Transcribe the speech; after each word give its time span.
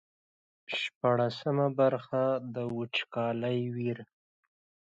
شپاړسمه 0.79 1.67
برخه 1.79 2.23
د 2.55 2.55
وچکالۍ 2.77 3.59
ویر. 3.75 3.99